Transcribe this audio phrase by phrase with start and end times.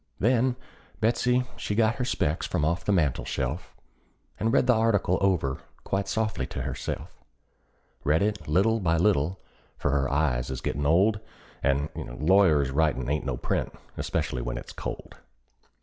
[0.19, 0.55] Then
[0.99, 3.75] Betsey she got her specs from off the mantel shelf,
[4.39, 7.23] And read the article over quite softly to herself;
[8.03, 9.39] Read it by little and little,
[9.77, 11.19] for her eyes is gettin' old,
[11.61, 15.17] And lawyers' writin' ain't no print, especially when it's cold.